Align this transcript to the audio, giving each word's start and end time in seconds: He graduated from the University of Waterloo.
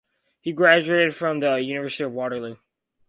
He 0.39 0.51
graduated 0.51 1.13
from 1.13 1.41
the 1.41 1.57
University 1.57 2.03
of 2.05 2.11
Waterloo. 2.15 2.55